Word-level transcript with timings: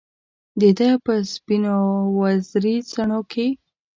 دده 0.61 0.89
په 1.05 1.13
سپینواوزري 1.31 2.75
څڼوکې 2.91 3.47